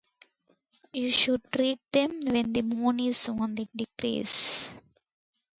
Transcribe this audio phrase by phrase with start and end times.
[0.93, 4.67] You should treat them when the moon is on the decrease.